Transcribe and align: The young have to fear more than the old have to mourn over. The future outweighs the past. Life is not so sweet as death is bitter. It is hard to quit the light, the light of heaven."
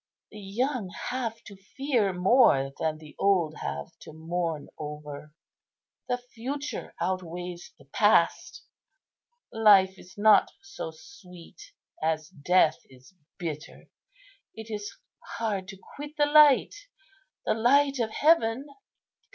The 0.31 0.39
young 0.39 0.89
have 1.09 1.43
to 1.43 1.55
fear 1.55 2.11
more 2.11 2.71
than 2.79 2.97
the 2.97 3.15
old 3.19 3.57
have 3.57 3.95
to 3.99 4.11
mourn 4.11 4.67
over. 4.75 5.35
The 6.07 6.17
future 6.17 6.95
outweighs 6.99 7.71
the 7.77 7.85
past. 7.85 8.63
Life 9.53 9.99
is 9.99 10.17
not 10.17 10.49
so 10.59 10.89
sweet 10.89 11.73
as 12.01 12.29
death 12.29 12.79
is 12.89 13.13
bitter. 13.37 13.91
It 14.55 14.71
is 14.71 14.91
hard 15.37 15.67
to 15.67 15.77
quit 15.77 16.17
the 16.17 16.25
light, 16.25 16.73
the 17.45 17.53
light 17.53 17.99
of 17.99 18.09
heaven." 18.09 18.65